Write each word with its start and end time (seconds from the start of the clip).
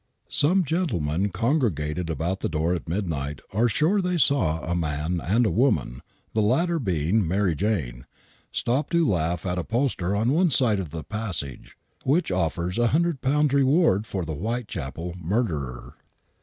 Some 0.29 0.63
gentlemen 0.63 1.29
congregated 1.29 2.09
about 2.09 2.39
the 2.39 2.49
door 2.49 2.73
at 2.73 2.89
midnight 2.89 3.39
are 3.53 3.69
sure 3.69 4.01
they 4.01 4.17
saw 4.17 4.63
a 4.65 4.73
man 4.75 5.21
and 5.23 5.45
a 5.45 5.51
woman, 5.51 6.01
the 6.33 6.41
latter 6.41 6.79
being 6.79 7.27
Mary 7.27 7.53
Jane, 7.53 8.07
stop 8.51 8.89
to 8.89 9.07
laugh 9.07 9.45
at 9.45 9.59
a 9.59 9.63
poster 9.63 10.15
on 10.15 10.31
one 10.31 10.49
side 10.49 10.79
of 10.79 10.89
the 10.89 11.03
passage, 11.03 11.77
which 12.03 12.31
offers 12.31 12.79
a 12.79 12.87
hundred 12.87 13.21
pounds 13.21 13.53
reward 13.53 14.07
for 14.07 14.25
the 14.25 14.33
whitechapel 14.33 15.13
murderer. 15.21 15.97